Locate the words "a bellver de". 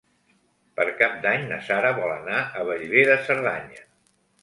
2.63-3.23